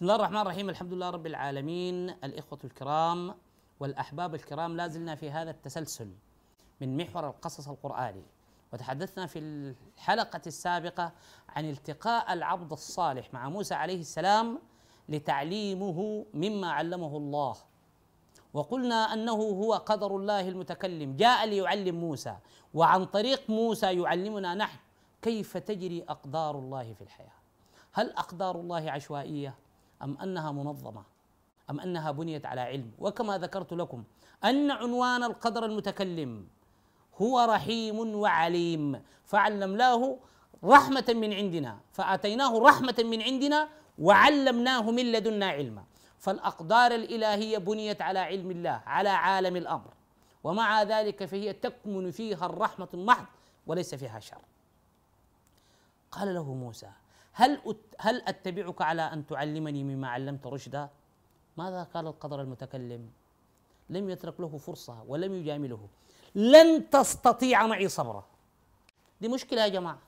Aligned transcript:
بسم 0.00 0.04
الله 0.04 0.16
الرحمن 0.16 0.40
الرحيم 0.40 0.68
الحمد 0.70 0.92
لله 0.92 1.10
رب 1.10 1.26
العالمين 1.26 2.10
الإخوة 2.10 2.58
الكرام 2.64 3.34
والأحباب 3.80 4.34
الكرام 4.34 4.76
لا 4.76 4.88
زلنا 4.88 5.14
في 5.14 5.30
هذا 5.30 5.50
التسلسل 5.50 6.10
من 6.80 6.96
محور 6.96 7.26
القصص 7.26 7.68
القرآني. 7.68 8.22
وتحدثنا 8.72 9.26
في 9.26 9.38
الحلقة 9.38 10.40
السابقة 10.46 11.12
عن 11.48 11.70
التقاء 11.70 12.32
العبد 12.32 12.72
الصالح 12.72 13.34
مع 13.34 13.48
موسى 13.48 13.74
عليه 13.74 14.00
السلام 14.00 14.58
لتعليمه 15.08 16.26
مما 16.34 16.72
علمه 16.72 17.16
الله. 17.16 17.56
وقلنا 18.54 18.94
أنه 18.94 19.32
هو 19.32 19.74
قدر 19.74 20.16
الله 20.16 20.48
المتكلم 20.48 21.16
جاء 21.16 21.46
ليعلم 21.46 22.00
موسى 22.00 22.36
وعن 22.74 23.04
طريق 23.04 23.50
موسى 23.50 24.00
يعلمنا 24.00 24.54
نحن 24.54 24.78
كيف 25.22 25.56
تجري 25.56 26.04
أقدار 26.08 26.58
الله 26.58 26.92
في 26.94 27.02
الحياة. 27.02 27.40
هل 27.92 28.10
أقدار 28.10 28.60
الله 28.60 28.90
عشوائية؟ 28.90 29.54
أم 30.02 30.18
أنها 30.22 30.52
منظمة؟ 30.52 31.02
أم 31.70 31.80
أنها 31.80 32.10
بنيت 32.10 32.46
على 32.46 32.60
علم؟ 32.60 32.90
وكما 32.98 33.38
ذكرت 33.38 33.72
لكم 33.72 34.04
أن 34.44 34.70
عنوان 34.70 35.22
القدر 35.24 35.64
المتكلم 35.64 36.46
هو 37.22 37.40
رحيم 37.40 38.14
وعليم 38.14 39.02
فعلمناه 39.24 40.16
رحمة 40.64 41.04
من 41.08 41.32
عندنا 41.32 41.78
فأتيناه 41.92 42.58
رحمة 42.58 42.94
من 42.98 43.22
عندنا 43.22 43.68
وعلمناه 43.98 44.90
من 44.90 45.12
لدنا 45.12 45.46
علما. 45.46 45.84
فالأقدار 46.18 46.94
الإلهية 46.94 47.58
بنيت 47.58 48.02
على 48.02 48.18
علم 48.18 48.50
الله 48.50 48.82
على 48.86 49.08
عالم 49.08 49.56
الأمر. 49.56 49.90
ومع 50.44 50.82
ذلك 50.82 51.24
فهي 51.24 51.52
تكمن 51.52 52.10
فيها 52.10 52.46
الرحمة 52.46 52.88
المحض 52.94 53.26
وليس 53.66 53.94
فيها 53.94 54.20
شر. 54.20 54.42
قال 56.10 56.34
له 56.34 56.54
موسى 56.54 56.90
هل 57.40 57.76
هل 57.98 58.22
أتبعك 58.28 58.82
على 58.82 59.02
أن 59.02 59.26
تعلمني 59.26 59.84
مما 59.84 60.08
علمت 60.08 60.46
رشدا؟ 60.46 60.88
ماذا 61.56 61.82
قال 61.82 62.06
القدر 62.06 62.40
المتكلم؟ 62.40 63.10
لم 63.90 64.10
يترك 64.10 64.40
له 64.40 64.58
فرصة 64.58 65.02
ولم 65.08 65.32
يجامله 65.34 65.88
لن 66.34 66.90
تستطيع 66.90 67.66
معي 67.66 67.88
صبرا. 67.88 68.24
دي 69.20 69.28
مشكلة 69.28 69.62
يا 69.62 69.68
جماعة. 69.68 69.98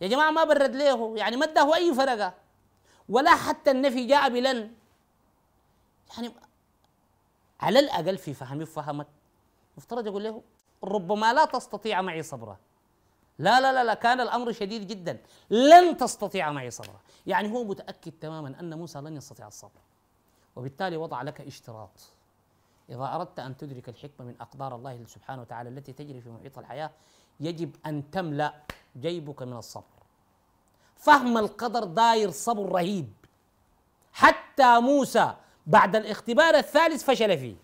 يا 0.00 0.08
جماعة 0.08 0.30
ما 0.30 0.44
برد 0.44 0.74
له 0.76 1.16
يعني 1.16 1.36
ما 1.36 1.44
اداه 1.44 1.74
أي 1.74 1.94
فرقة. 1.94 2.34
ولا 3.08 3.34
حتى 3.36 3.70
النفي 3.70 4.06
جاء 4.06 4.28
بلن. 4.28 4.74
يعني 6.16 6.32
على 7.60 7.78
الأقل 7.78 8.18
في 8.18 8.34
فهمي 8.34 8.66
فهمت 8.66 9.06
مفترض 9.76 10.06
يقول 10.06 10.24
له 10.24 10.42
ربما 10.84 11.32
لا 11.32 11.44
تستطيع 11.44 12.02
معي 12.02 12.22
صبرا. 12.22 12.56
لا 13.38 13.60
لا 13.60 13.72
لا 13.72 13.84
لا. 13.84 13.94
كان 13.94 14.20
الأمر 14.20 14.52
شديد 14.52 14.86
جدا. 14.86 15.18
لن 15.50 15.96
تستطيع 15.96 16.52
معي 16.52 16.70
صبرا. 16.70 17.00
يعني 17.26 17.52
هو 17.52 17.64
متأكد 17.64 18.12
تماما 18.20 18.60
أن 18.60 18.78
موسى 18.78 18.98
لن 18.98 19.16
يستطيع 19.16 19.46
الصبر. 19.46 19.80
وبالتالي 20.56 20.96
وضع 20.96 21.22
لك 21.22 21.40
اشتراط. 21.40 22.12
إذا 22.90 23.14
أردت 23.14 23.38
أن 23.40 23.56
تدرك 23.56 23.88
الحكمة 23.88 24.26
من 24.26 24.34
أقدار 24.40 24.74
الله 24.76 25.04
سبحانه 25.06 25.42
وتعالى 25.42 25.68
التي 25.68 25.92
تجري 25.92 26.20
في 26.20 26.28
محيط 26.28 26.58
الحياة 26.58 26.90
يجب 27.40 27.76
أن 27.86 28.10
تملأ 28.10 28.54
جيبك 28.96 29.42
من 29.42 29.56
الصبر. 29.56 30.02
فهم 30.96 31.38
القدر 31.38 31.84
داير 31.84 32.30
صبر 32.30 32.72
رهيب. 32.72 33.12
حتى 34.12 34.80
موسى 34.80 35.34
بعد 35.66 35.96
الاختبار 35.96 36.54
الثالث 36.54 37.04
فشل 37.04 37.38
فيه. 37.38 37.56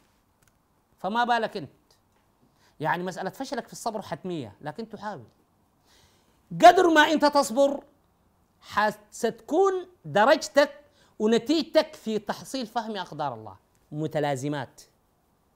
فما 0.99 1.25
بالك 1.25 1.57
أنت؟ 1.57 1.71
يعني 2.81 3.03
مسألة 3.03 3.31
فشلك 3.31 3.67
في 3.67 3.73
الصبر 3.73 4.03
حتمية 4.03 4.53
لكن 4.61 4.89
تحاول. 4.89 5.25
قدر 6.53 6.89
ما 6.89 7.01
انت 7.01 7.25
تصبر 7.25 7.85
ستكون 9.11 9.73
درجتك 10.05 10.85
ونتيجتك 11.19 11.95
في 11.95 12.19
تحصيل 12.19 12.67
فهم 12.67 12.97
أقدار 12.97 13.35
الله 13.35 13.57
متلازمات. 13.93 14.83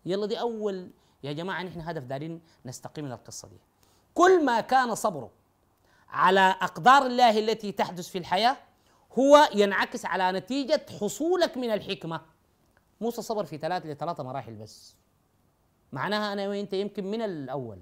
يلا 0.06 0.26
دي 0.26 0.40
أول 0.40 0.90
يا 1.22 1.32
جماعة 1.32 1.62
نحن 1.62 1.80
هدف 1.80 2.04
دارين 2.04 2.40
نستقي 2.66 3.02
من 3.02 3.12
القصة 3.12 3.48
دي. 3.48 3.56
كل 4.14 4.44
ما 4.44 4.60
كان 4.60 4.94
صبرك 4.94 5.30
على 6.08 6.56
أقدار 6.60 7.06
الله 7.06 7.38
التي 7.38 7.72
تحدث 7.72 8.08
في 8.08 8.18
الحياة 8.18 8.56
هو 9.18 9.48
ينعكس 9.54 10.06
على 10.06 10.32
نتيجة 10.32 10.86
حصولك 11.00 11.56
من 11.56 11.70
الحكمة. 11.70 12.20
موسى 13.00 13.22
صبر 13.22 13.44
في 13.44 13.58
ثلاث 13.58 13.86
لثلاثة 13.86 14.24
مراحل 14.24 14.54
بس. 14.54 14.96
معناها 15.92 16.32
أنا 16.32 16.48
وأنت 16.48 16.72
يمكن 16.72 17.10
من 17.10 17.22
الأول. 17.22 17.78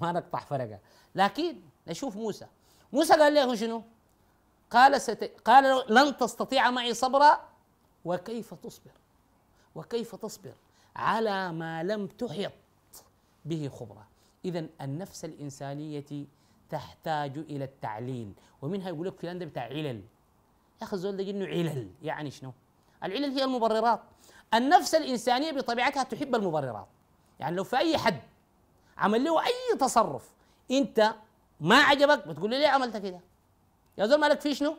ما 0.00 0.12
نقطع 0.12 0.38
فرقة. 0.38 0.78
لكن 1.14 1.56
نشوف 1.88 2.16
موسى. 2.16 2.46
موسى 2.92 3.14
قال 3.14 3.34
له 3.34 3.54
شنو؟ 3.54 3.82
قال 4.70 5.00
ست... 5.00 5.32
قال 5.44 5.94
لن 5.94 6.16
تستطيع 6.16 6.70
معي 6.70 6.94
صبرا 6.94 7.48
وكيف 8.04 8.54
تصبر؟ 8.54 8.90
وكيف 9.74 10.14
تصبر؟ 10.14 10.54
على 10.96 11.52
ما 11.52 11.82
لم 11.82 12.06
تحط 12.06 12.52
به 13.44 13.68
خبرة. 13.68 14.06
إذا 14.44 14.66
النفس 14.80 15.24
الإنسانية 15.24 16.26
تحتاج 16.70 17.38
إلى 17.38 17.64
التعليل 17.64 18.32
ومنها 18.62 18.88
يقول 18.88 19.06
لك 19.06 19.20
فلان 19.20 19.38
ده 19.38 19.46
بتاع 19.46 19.62
علل. 19.62 20.02
يا 20.80 20.86
أخي 20.86 20.96
الزول 20.96 21.16
ده 21.16 21.46
علل؟ 21.46 21.90
يعني 22.02 22.30
شنو؟ 22.30 22.52
العلل 23.04 23.30
هي 23.30 23.44
المبررات. 23.44 24.00
النفس 24.54 24.94
الإنسانية 24.94 25.52
بطبيعتها 25.52 26.02
تحب 26.02 26.34
المبررات. 26.34 26.86
يعني 27.40 27.56
لو 27.56 27.64
في 27.64 27.76
أي 27.76 27.98
حد 27.98 28.20
عمل 28.98 29.24
له 29.24 29.46
أي 29.46 29.78
تصرف 29.78 30.34
أنت 30.70 31.14
ما 31.60 31.76
عجبك؟ 31.76 32.28
بتقول 32.28 32.50
لي 32.50 32.58
ليه 32.58 32.68
عملت 32.68 32.96
كده؟ 32.96 33.20
يا 33.98 34.06
زول 34.06 34.20
مالك 34.20 34.40
في 34.40 34.54
شنو؟ 34.54 34.76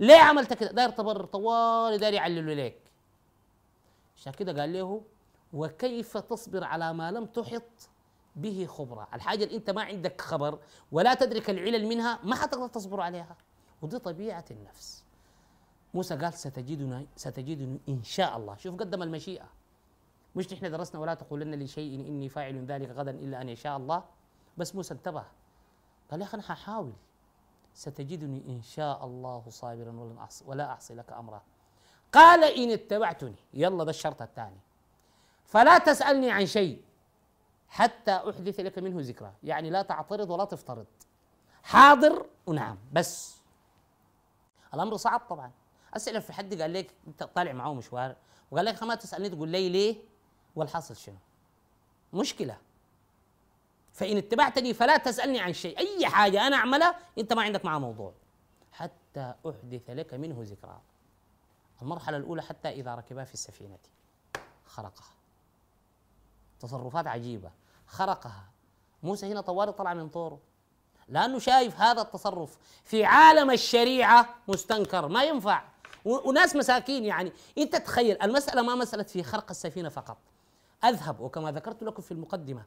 ليه 0.00 0.16
عملت 0.16 0.52
كده؟ 0.52 0.70
داير 0.72 0.90
تبرر 0.90 1.24
طوال 1.24 1.98
داير 1.98 2.12
يعللوا 2.12 2.54
ليك 2.54 2.78
عشان 4.16 4.32
كده 4.32 4.60
قال 4.60 4.72
له 4.72 5.02
وكيف 5.52 6.16
تصبر 6.16 6.64
على 6.64 6.92
ما 6.92 7.10
لم 7.10 7.26
تحط 7.26 7.88
به 8.36 8.66
خبرة؟ 8.66 9.08
الحاجة 9.14 9.44
اللي 9.44 9.56
أنت 9.56 9.70
ما 9.70 9.82
عندك 9.82 10.20
خبر 10.20 10.58
ولا 10.92 11.14
تدرك 11.14 11.50
العلل 11.50 11.86
منها 11.86 12.18
ما 12.24 12.34
حتقدر 12.34 12.68
تصبر 12.68 13.00
عليها. 13.00 13.36
ودي 13.82 13.98
طبيعة 13.98 14.44
النفس. 14.50 15.04
موسى 15.94 16.16
قال 16.16 16.34
ستجدنا 16.34 17.06
ستجدني 17.16 17.80
إن 17.88 18.02
شاء 18.02 18.36
الله. 18.36 18.56
شوف 18.56 18.74
قدم 18.74 19.02
المشيئة. 19.02 19.48
مش 20.36 20.52
نحن 20.52 20.70
درسنا 20.70 21.00
ولا 21.00 21.14
تقولن 21.14 21.62
لشيء 21.62 21.94
إني 21.94 22.28
فاعل 22.28 22.66
ذلك 22.66 22.90
غدا 22.90 23.10
إلا 23.10 23.40
أن 23.40 23.48
يشاء 23.48 23.76
الله. 23.76 24.04
بس 24.56 24.74
موسى 24.74 24.94
انتبه. 24.94 25.24
قال 26.10 26.20
يا 26.20 26.26
أخي 26.26 26.34
أنا 26.34 26.42
ححاول. 26.42 26.92
ستجدني 27.74 28.42
إن 28.48 28.62
شاء 28.62 29.04
الله 29.04 29.44
صابرا 29.48 30.16
ولا 30.46 30.64
اعصي 30.64 30.94
لك 30.94 31.12
أمرا. 31.12 31.42
قال 32.12 32.44
إن 32.44 32.70
اتبعتني. 32.70 33.34
يلا 33.54 33.84
ده 33.84 33.90
الشرط 33.90 34.22
الثاني. 34.22 34.60
فلا 35.44 35.78
تسألني 35.78 36.30
عن 36.30 36.46
شيء 36.46 36.82
حتى 37.68 38.12
أحدث 38.12 38.60
لك 38.60 38.78
منه 38.78 38.96
ذكرى. 39.00 39.32
يعني 39.42 39.70
لا 39.70 39.82
تعترض 39.82 40.30
ولا 40.30 40.44
تفترض. 40.44 40.86
حاضر 41.62 42.26
ونعم. 42.46 42.78
بس. 42.92 43.36
الأمر 44.74 44.96
صعب 44.96 45.20
طبعا. 45.20 45.50
أسئلة 45.94 46.20
في 46.20 46.32
حد 46.32 46.60
قال 46.60 46.72
لك 46.72 46.94
أنت 47.06 47.22
طالع 47.22 47.52
معه 47.52 47.74
مشوار 47.74 48.16
وقال 48.50 48.64
لك 48.64 48.82
ما 48.82 48.94
تسألني 48.94 49.28
تقول 49.28 49.48
لي 49.48 49.68
ليه؟ 49.68 49.96
والحاصل 50.56 50.96
شنو؟ 50.96 51.16
مشكلة. 52.12 52.58
فإن 53.96 54.16
اتبعتني 54.16 54.74
فلا 54.74 54.96
تسألني 54.96 55.40
عن 55.40 55.52
شيء. 55.52 55.78
أي 55.78 56.06
حاجة 56.06 56.46
أنا 56.46 56.56
أعملها 56.56 56.98
أنت 57.18 57.32
ما 57.32 57.42
عندك 57.42 57.64
معها 57.64 57.78
موضوع. 57.78 58.12
حتى 58.72 59.34
أحدث 59.46 59.90
لك 59.90 60.14
منه 60.14 60.36
ذكرى. 60.40 60.80
المرحلة 61.82 62.16
الأولى 62.16 62.42
حتى 62.42 62.68
إذا 62.68 62.94
ركبا 62.94 63.24
في 63.24 63.34
السفينة. 63.34 63.78
خرقها. 64.66 65.08
تصرفات 66.60 67.06
عجيبة. 67.06 67.50
خرقها. 67.86 68.44
موسى 69.02 69.32
هنا 69.32 69.40
طوالي 69.40 69.72
طلع 69.72 69.94
من 69.94 70.08
طوره. 70.08 70.40
لأنه 71.08 71.38
شايف 71.38 71.80
هذا 71.80 72.02
التصرف 72.02 72.58
في 72.84 73.04
عالم 73.04 73.50
الشريعة 73.50 74.28
مستنكر 74.48 75.08
ما 75.08 75.24
ينفع. 75.24 75.62
وناس 76.04 76.56
مساكين 76.56 77.04
يعني. 77.04 77.32
أنت 77.58 77.76
تخيل 77.76 78.22
المسألة 78.22 78.62
ما 78.62 78.74
مسألة 78.74 79.02
في 79.02 79.22
خرق 79.22 79.50
السفينة 79.50 79.88
فقط. 79.88 80.18
أذهب 80.84 81.20
وكما 81.20 81.52
ذكرت 81.52 81.82
لكم 81.82 82.02
في 82.02 82.12
المقدمة 82.12 82.64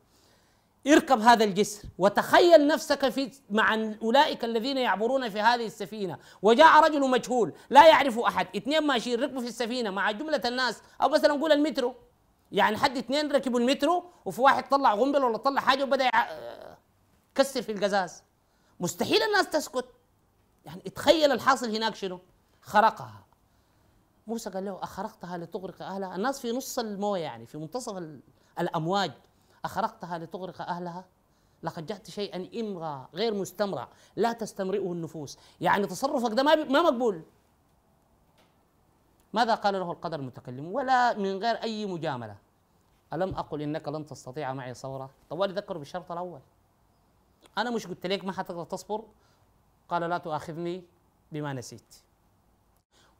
اركب 0.87 1.19
هذا 1.19 1.43
الجسر 1.43 1.87
وتخيل 1.97 2.67
نفسك 2.67 3.09
في 3.09 3.31
مع 3.49 3.93
أولئك 4.01 4.43
الذين 4.43 4.77
يعبرون 4.77 5.29
في 5.29 5.41
هذه 5.41 5.65
السفينة. 5.65 6.19
وجاء 6.41 6.83
رجل 6.83 7.09
مجهول 7.09 7.53
لا 7.69 7.87
يعرف 7.87 8.19
أحد. 8.19 8.47
اثنين 8.55 8.87
ماشيين 8.87 9.23
ركبوا 9.23 9.41
في 9.41 9.47
السفينة 9.47 9.89
مع 9.89 10.11
جملة 10.11 10.41
الناس. 10.45 10.81
أو 11.01 11.09
مثلا 11.09 11.33
نقول 11.33 11.51
المترو. 11.51 11.95
يعني 12.51 12.77
حد 12.77 12.97
اثنين 12.97 13.31
ركبوا 13.31 13.59
المترو 13.59 14.05
وفي 14.25 14.41
واحد 14.41 14.69
طلع 14.69 14.93
قنبله 14.93 15.25
ولا 15.25 15.37
طلع 15.37 15.61
حاجة 15.61 15.83
وبدأ 15.83 16.09
يكسر 17.31 17.61
في 17.61 17.71
القزاز. 17.71 18.23
مستحيل 18.79 19.23
الناس 19.23 19.49
تسكت. 19.49 19.85
يعني 20.65 20.81
تخيل 20.81 21.31
الحاصل 21.31 21.75
هناك 21.75 21.95
شنو؟ 21.95 22.19
خرقها. 22.61 23.25
موسى 24.27 24.49
قال 24.49 24.65
له 24.65 24.79
أخرقتها 24.83 25.37
لتغرق 25.37 25.81
أهلها؟ 25.81 26.15
الناس 26.15 26.39
في 26.39 26.51
نص 26.51 26.79
الموية 26.79 27.21
يعني 27.21 27.45
في 27.45 27.57
منتصف 27.57 28.03
الأمواج. 28.59 29.11
أخرقتها 29.65 30.17
لتغرق 30.17 30.61
أهلها؟ 30.61 31.05
لقد 31.63 31.85
جئت 31.85 32.09
شيئا 32.09 32.49
إمرا 32.61 33.09
غير 33.13 33.33
مستمرع 33.33 33.87
لا 34.15 34.33
تستمرئه 34.33 34.91
النفوس. 34.91 35.37
يعني 35.61 35.87
تصرفك 35.87 36.33
ده 36.33 36.43
ما 36.43 36.81
مقبول. 36.81 37.23
ماذا 39.33 39.55
قال 39.55 39.73
له 39.73 39.91
القدر 39.91 40.19
المتكلم؟ 40.19 40.71
ولا 40.73 41.17
من 41.17 41.37
غير 41.37 41.55
أي 41.55 41.85
مجاملة. 41.85 42.35
ألم 43.13 43.35
أقل 43.35 43.61
إنك 43.61 43.87
لن 43.87 44.05
تستطيع 44.05 44.53
معي 44.53 44.73
صبرا؟ 44.73 45.09
طوال 45.29 45.53
ذكروا 45.53 45.79
بالشرط 45.79 46.11
الأول. 46.11 46.39
أنا 47.57 47.69
مش 47.69 47.87
قلت 47.87 48.05
لك 48.05 48.25
ما 48.25 48.31
حتقدر 48.31 48.63
تصبر؟ 48.63 49.03
قال 49.89 50.01
لا 50.01 50.17
تؤاخذني 50.17 50.83
بما 51.31 51.53
نسيت. 51.53 51.95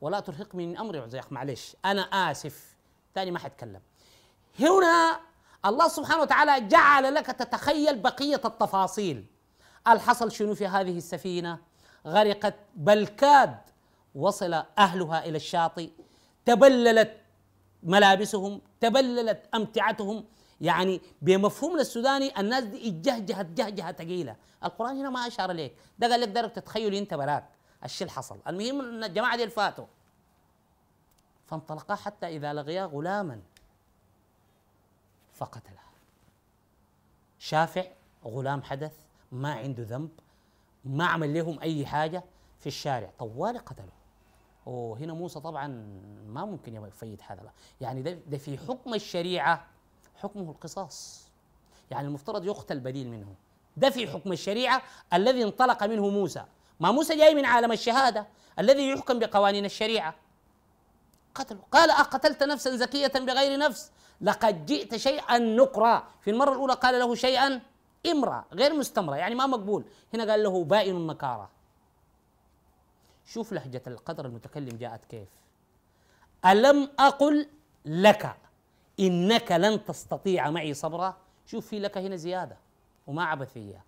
ولا 0.02 0.20
ترهقني 0.20 0.68
من 0.68 0.78
أمري 0.78 1.00
عزيق 1.00 1.32
معلش 1.32 1.76
أنا 1.86 2.02
آسف. 2.02 2.76
ثاني 3.16 3.32
ما 3.32 3.40
حتكلم. 3.40 3.82
هنا 4.60 5.20
الله 5.66 5.88
سبحانه 5.88 6.22
وتعالى 6.22 6.68
جعل 6.68 7.14
لك 7.14 7.26
تتخيل 7.26 8.00
بقية 8.00 8.42
التفاصيل. 8.46 9.26
الحصل 9.88 10.32
شنو 10.32 10.56
في 10.56 10.68
هذه 10.68 10.98
السفينة؟ 10.98 11.60
غرقت 12.08 12.56
بل 12.76 13.08
كاد 13.08 13.58
وصل 14.16 14.54
أهلها 14.78 15.26
إلى 15.26 15.38
الشاطئ 15.38 15.90
تبللت 16.46 17.18
ملابسهم 17.84 18.62
تبللت 18.82 19.50
أمتعتهم. 19.56 20.26
يعني 20.62 21.02
بمفهومنا 21.22 21.82
السوداني 21.82 22.40
الناس 22.40 22.64
دي 22.64 22.90
اتجهجهت 22.90 23.46
جهجهه 23.46 23.92
ثقيله 23.92 24.36
القرآن 24.64 24.98
هنا 24.98 25.10
ما 25.10 25.28
أشار 25.28 25.52
ليك 25.52 25.76
ده 26.00 26.08
قال 26.12 26.22
لك 26.22 26.28
درجة 26.28 26.48
تتخيل 26.48 26.94
أنت 26.94 27.14
براك. 27.14 27.50
الشيء 27.84 28.08
اللي 28.08 28.16
حصل. 28.18 28.40
المهم 28.48 28.82
إن 28.82 29.04
الجماعة 29.04 29.38
دي 29.38 29.50
فاتوا 29.50 29.86
فانطلقا 31.46 31.96
حتى 31.96 32.28
إذا 32.28 32.54
لقيا 32.54 32.86
غلاما. 32.86 33.40
فقتله 35.40 35.80
شافع 37.40 37.84
غلام 38.26 38.64
حدث 38.64 38.94
ما 39.32 39.54
عنده 39.54 39.84
ذنب 39.84 40.10
ما 40.86 41.06
عمل 41.06 41.34
لهم 41.34 41.60
أي 41.60 41.86
حاجة 41.86 42.24
في 42.60 42.68
الشارع. 42.68 43.12
طوال 43.20 43.58
قتله. 43.58 43.92
وهنا 44.66 45.14
موسى 45.14 45.40
طبعا 45.40 45.68
ما 46.28 46.46
ممكن 46.46 46.76
يفيد 46.76 47.22
هذا 47.28 47.52
يعني 47.82 48.02
ده, 48.02 48.12
ده 48.28 48.38
في 48.38 48.58
حكم 48.58 48.94
الشريعة 48.94 49.66
حكمه 50.16 50.52
القصاص. 50.52 51.30
يعني 51.92 52.08
المفترض 52.08 52.46
يقتل 52.46 52.80
بديل 52.80 53.10
منه. 53.10 53.36
ده 53.78 53.90
في 53.90 54.08
حكم 54.08 54.32
الشريعة 54.32 54.82
الذي 55.14 55.44
انطلق 55.44 55.84
منه 55.84 56.10
موسى. 56.10 56.46
ما 56.80 56.92
موسى 56.92 57.18
جاي 57.18 57.36
من 57.36 57.46
عالم 57.46 57.72
الشهادة 57.72 58.28
الذي 58.60 58.90
يحكم 58.90 59.20
بقوانين 59.20 59.66
الشريعة. 59.66 60.16
قتله 61.36 61.60
قال 61.72 61.92
أقتلت 61.92 62.44
نفسا 62.44 62.76
زكية 62.76 63.12
بغير 63.16 63.60
نفس؟ 63.60 63.92
لقد 64.22 64.66
جئت 64.66 64.96
شيئا 64.96 65.38
نقرا 65.38 66.08
في 66.22 66.30
المرة 66.32 66.52
الأولى 66.52 66.74
قال 66.74 67.00
له 67.00 67.16
شيئا 67.16 67.62
امرأة 68.12 68.46
غير 68.54 68.74
مستمرة 68.74 69.16
يعني 69.16 69.36
ما 69.36 69.46
مقبول. 69.48 69.86
هنا 70.14 70.32
قال 70.32 70.44
له 70.44 70.64
بائن 70.64 70.96
النكارة 70.96 71.50
شوف 73.26 73.54
لهجة 73.54 73.82
القدر 73.88 74.26
المتكلم 74.26 74.78
جاءت 74.78 75.06
كيف. 75.06 75.28
ألم 76.46 76.90
أقل 77.00 77.48
لك 77.86 78.36
إنك 79.00 79.52
لن 79.52 79.86
تستطيع 79.86 80.50
معي 80.50 80.74
صبرا؟ 80.74 81.18
شوف 81.46 81.68
في 81.68 81.80
لك 81.80 81.98
هنا 81.98 82.16
زيادة 82.16 82.58
وما 83.08 83.24
عبثية 83.24 83.86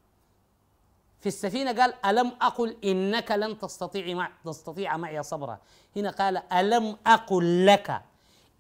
في 1.20 1.28
السفينة 1.28 1.82
قال 1.82 2.06
ألم 2.06 2.32
أقل 2.42 2.78
إنك 2.84 3.32
لن 3.32 3.58
تستطيع 3.58 4.16
مع 4.16 4.32
تستطيع 4.46 4.98
معي 4.98 5.24
صبرا. 5.24 5.60
هنا 5.96 6.12
قال 6.12 6.38
ألم 6.38 6.98
أقل 7.08 7.66
لك 7.66 8.02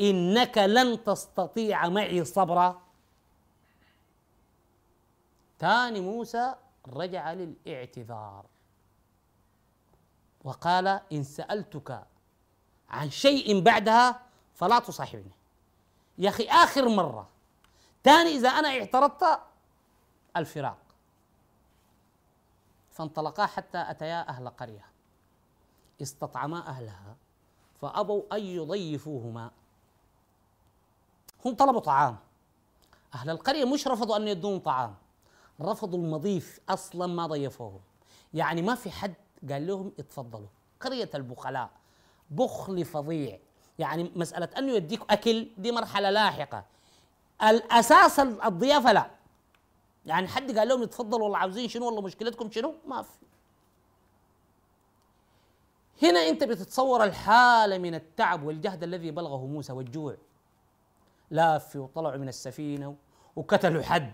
إنك 0.01 0.57
لن 0.57 1.03
تستطيع 1.03 1.89
معي 1.89 2.25
صبرا 2.25 2.81
ثاني 5.59 6.01
موسى 6.01 6.55
رجع 6.87 7.33
للاعتذار 7.33 8.45
وقال 10.43 10.87
إن 10.87 11.23
سألتك 11.23 12.03
عن 12.89 13.09
شيء 13.09 13.61
بعدها 13.61 14.21
فلا 14.55 14.79
تصاحبني. 14.79 15.31
يا 16.17 16.29
أخي 16.29 16.47
آخر 16.47 16.89
مرة. 16.89 17.29
ثاني 18.03 18.29
إذا 18.29 18.49
أنا 18.49 18.69
اعترضت 18.69 19.39
الفراق. 20.37 20.77
فانطلقا 22.91 23.45
حتى 23.45 23.85
أتيا 23.89 24.29
أهل 24.29 24.49
قرية. 24.49 24.85
استطعما 26.01 26.67
أهلها 26.67 27.15
فأبوا 27.81 28.35
أن 28.35 28.39
يضيفوهما. 28.43 29.51
هم 31.45 31.55
طلبوا 31.55 31.79
طعام. 31.79 32.17
أهل 33.13 33.29
القرية 33.29 33.65
مش 33.65 33.87
رفضوا 33.87 34.17
أن 34.17 34.27
يدوهم 34.27 34.59
طعام. 34.59 34.95
رفضوا 35.61 35.99
المضيف 35.99 36.59
أصلا 36.69 37.07
ما 37.07 37.27
ضيفوهم 37.27 37.79
يعني 38.33 38.61
ما 38.61 38.75
في 38.75 38.91
حد 38.91 39.13
قال 39.49 39.67
لهم 39.67 39.91
اتفضلوا. 39.99 40.47
قرية 40.81 41.09
البخلاء 41.15 41.69
بخل 42.29 42.85
فظيع. 42.85 43.39
يعني 43.79 44.11
مسألة 44.15 44.49
أنه 44.57 44.71
يديك 44.71 45.01
أكل 45.09 45.47
دي 45.57 45.71
مرحلة 45.71 46.09
لاحقة. 46.09 46.65
الأساس 47.43 48.19
الضيافة 48.19 48.91
لا. 48.91 49.11
يعني 50.05 50.27
حد 50.27 50.57
قال 50.57 50.67
لهم 50.67 50.81
اتفضلوا 50.83 51.23
والله 51.23 51.37
عاوزين 51.37 51.69
شنو؟ 51.69 51.85
والله 51.85 52.01
مشكلتكم 52.01 52.51
شنو؟ 52.51 52.75
ما 52.87 53.01
في. 53.01 53.09
هنا 56.03 56.19
أنت 56.19 56.43
بتتصور 56.43 57.03
الحالة 57.03 57.77
من 57.77 57.95
التعب 57.95 58.43
والجهد 58.43 58.83
الذي 58.83 59.11
بلغه 59.11 59.45
موسى 59.45 59.73
والجوع. 59.73 60.17
لافوا 61.31 61.83
وطلعوا 61.83 62.17
من 62.17 62.27
السفينة 62.27 62.95
وقتلوا 63.35 63.83
حد 63.83 64.13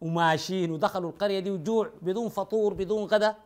وماشيين 0.00 0.70
ودخلوا 0.70 1.10
القرية 1.10 1.40
دي 1.40 1.50
وجوع 1.50 1.90
بدون 2.02 2.28
فطور 2.28 2.74
بدون 2.74 3.04
غدا. 3.04 3.36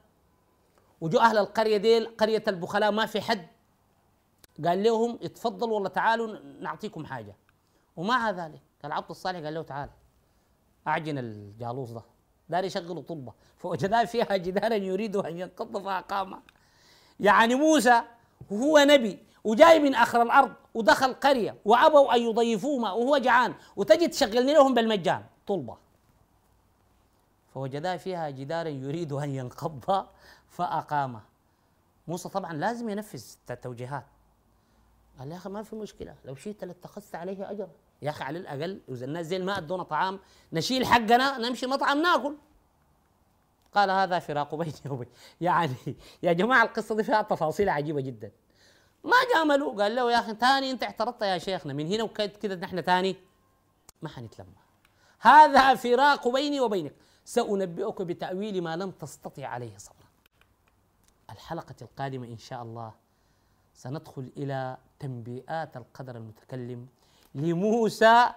وجو 1.00 1.18
أهل 1.18 1.38
القرية 1.38 1.76
دي 1.76 1.98
قرية 1.98 2.44
البخلاء 2.48 2.90
ما 2.92 3.06
في 3.06 3.20
حد. 3.20 3.46
قال 4.64 4.82
لهم 4.82 5.18
اتفضلوا 5.22 5.74
والله 5.74 5.88
تعالوا 5.88 6.38
نعطيكم 6.60 7.04
حاجة. 7.06 7.36
ومع 7.96 8.30
ذلك 8.30 8.60
العبد 8.84 9.10
الصالح 9.10 9.44
قال 9.44 9.54
له 9.54 9.62
تعال 9.62 9.90
أعجن 10.86 11.18
الجالوس 11.18 11.90
ده. 11.90 12.02
دار 12.48 12.64
يشغل 12.64 13.02
طلبة. 13.02 13.32
فوجدا 13.56 14.04
فيها 14.04 14.36
جدارا 14.36 14.74
يريد 14.74 15.16
أن 15.16 15.38
ينقض 15.38 15.84
فاقامه 15.84 16.40
يعني 17.20 17.54
موسى 17.54 18.02
وهو 18.50 18.78
نبي. 18.78 19.18
وجاي 19.44 19.78
من 19.78 19.94
آخر 19.94 20.22
الأرض 20.22 20.52
ودخل 20.74 21.14
قرية 21.14 21.56
وأبوا 21.64 22.14
أن 22.14 22.22
يضيفوه 22.22 22.94
وهو 22.94 23.18
جعان 23.18 23.54
وتجي 23.76 24.08
تشغلني 24.08 24.54
لهم 24.54 24.74
بالمجان. 24.74 25.24
طلبة. 25.46 25.76
فوجدا 27.54 27.96
فيها 27.96 28.30
جدارا 28.30 28.68
يريد 28.68 29.12
أن 29.12 29.30
ينقض 29.30 30.06
فاقامه 30.48 31.20
موسى 32.08 32.28
طبعا 32.28 32.52
لازم 32.52 32.88
ينفذ 32.88 33.24
التوجيهات. 33.50 34.06
قال 35.18 35.32
يا 35.32 35.36
أخي 35.36 35.48
ما 35.48 35.62
في 35.62 35.76
مشكلة 35.76 36.14
لو 36.24 36.34
شئت 36.34 36.64
لاتخذت 36.64 37.14
عليه 37.14 37.50
اجرا. 37.50 37.70
يا 38.02 38.10
أخي 38.10 38.24
على 38.24 38.38
الأقل 38.38 38.80
اذا 38.88 39.04
الناس 39.04 39.26
زي 39.26 39.38
ما 39.38 39.58
أدونا 39.58 39.82
طعام 39.82 40.18
نشيل 40.52 40.86
حقنا 40.86 41.38
نمشي 41.38 41.66
مطعم 41.66 42.02
ناكل. 42.02 42.36
قال 43.74 43.90
هذا 43.90 44.18
فراق 44.18 44.54
بيني 44.54 44.72
وبين 44.90 45.08
يعني 45.40 45.74
يا 46.22 46.32
جماعة 46.32 46.62
القصة 46.62 46.94
دي 46.94 47.02
فيها 47.02 47.22
تفاصيل 47.22 47.68
عجيبة 47.68 48.00
جدا. 48.00 48.30
ما 49.04 49.16
جاملوا 49.34 49.82
قال 49.82 49.94
له 49.94 50.12
يا 50.12 50.18
أخي 50.18 50.34
ثاني 50.34 50.70
أنت 50.70 50.82
اعترضت 50.82 51.22
يا 51.22 51.38
شيخنا. 51.38 51.72
من 51.72 51.86
هنا 51.86 52.02
وكذا 52.02 52.54
نحن 52.54 52.80
ثاني 52.80 53.16
ما 54.02 54.08
حنتلمى 54.08 54.62
هذا 55.20 55.74
فراق 55.74 56.28
بيني 56.28 56.60
وبينك. 56.60 56.94
سأنبئك 57.24 58.02
بتأويل 58.02 58.62
ما 58.62 58.76
لم 58.76 58.90
تستطع 58.90 59.46
عليه 59.46 59.76
صبرا. 59.76 60.08
الحلقة 61.30 61.74
القادمة 61.82 62.26
إن 62.26 62.38
شاء 62.38 62.62
الله 62.62 62.92
سندخل 63.74 64.32
إلى 64.36 64.76
تنبيئات 64.98 65.76
القدر 65.76 66.16
المتكلم 66.16 66.86
لموسى 67.34 68.28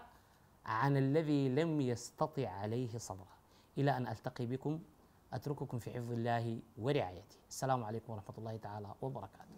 عن 0.66 0.98
الذي 0.98 1.50
لم 1.50 1.82
يستطع 1.82 2.50
عليه 2.50 2.98
صبرا. 2.98 3.36
إلى 3.78 3.98
أن 3.98 4.08
ألتقي 4.08 4.46
بكم 4.46 4.80
أترككم 5.34 5.80
في 5.80 5.90
حفظ 5.94 6.12
الله 6.12 6.60
ورعايته. 6.78 7.36
السلام 7.50 7.84
عليكم 7.84 8.14
ورحمة 8.14 8.36
الله 8.38 8.58
تعالى 8.58 8.88
وبركاته. 9.02 9.56